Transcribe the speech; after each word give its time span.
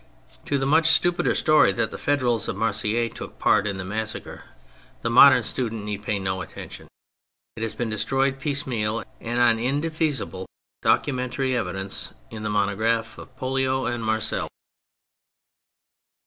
To 0.45 0.57
the 0.57 0.65
much 0.65 0.87
stupider 0.89 1.35
story 1.35 1.71
that 1.73 1.91
the 1.91 1.97
Federals 1.99 2.47
of 2.49 2.55
Marseilles 2.55 3.13
took 3.13 3.37
part 3.37 3.67
in 3.67 3.77
the 3.77 3.85
massacres, 3.85 4.41
the 5.03 5.11
modern 5.11 5.43
student 5.43 5.83
need 5.83 6.01
pay 6.01 6.17
no 6.17 6.41
attention; 6.41 6.87
it 7.55 7.61
has 7.61 7.75
been 7.75 7.91
destroyed 7.91 8.39
piecemeal 8.39 9.03
and 9.19 9.39
on 9.39 9.59
indefeasible 9.59 10.47
documentary 10.81 11.55
evidence 11.55 12.13
in 12.31 12.41
the 12.41 12.49
monograph 12.49 13.19
of 13.19 13.37
Pollio 13.37 13.85
and 13.85 14.03
Marcel. 14.03 14.47